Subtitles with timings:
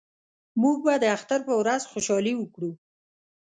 [0.61, 2.71] موږ به د اختر په ورځ خوشحالي وکړو